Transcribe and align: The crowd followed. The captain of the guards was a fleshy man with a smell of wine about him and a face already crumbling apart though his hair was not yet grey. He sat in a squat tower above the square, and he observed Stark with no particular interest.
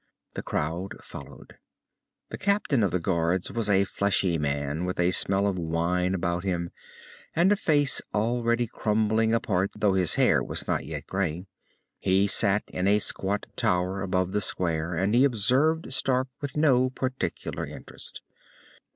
The 0.33 0.41
crowd 0.41 0.93
followed. 1.03 1.59
The 2.29 2.37
captain 2.39 2.81
of 2.81 2.89
the 2.89 2.99
guards 2.99 3.51
was 3.51 3.69
a 3.69 3.83
fleshy 3.83 4.39
man 4.39 4.83
with 4.83 4.99
a 4.99 5.11
smell 5.11 5.45
of 5.45 5.59
wine 5.59 6.15
about 6.15 6.43
him 6.43 6.71
and 7.35 7.51
a 7.51 7.55
face 7.55 8.01
already 8.11 8.65
crumbling 8.65 9.31
apart 9.31 9.69
though 9.75 9.93
his 9.93 10.15
hair 10.15 10.41
was 10.41 10.67
not 10.67 10.85
yet 10.87 11.05
grey. 11.05 11.45
He 11.99 12.25
sat 12.25 12.63
in 12.71 12.87
a 12.87 12.97
squat 12.97 13.45
tower 13.55 14.01
above 14.01 14.31
the 14.31 14.41
square, 14.41 14.95
and 14.95 15.13
he 15.13 15.23
observed 15.23 15.93
Stark 15.93 16.29
with 16.41 16.57
no 16.57 16.89
particular 16.89 17.63
interest. 17.63 18.23